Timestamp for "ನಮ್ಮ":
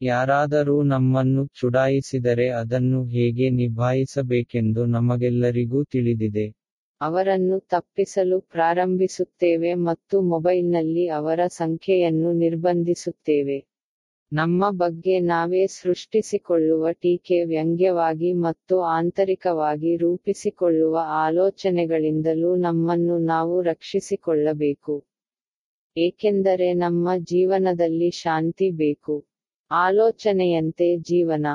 14.32-14.70, 26.74-27.08